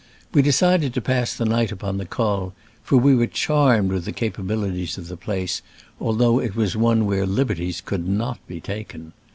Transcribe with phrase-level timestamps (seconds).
[0.33, 4.11] We decided to pass the night upon the col, for we were charmed with the
[4.11, 5.61] capabilities of the place,
[5.99, 9.13] although it was one where liber ties could not be taken.